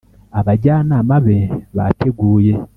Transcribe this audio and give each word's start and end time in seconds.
Abajyanama 0.39 1.15
be 1.25 1.39
bateguye 1.75 2.53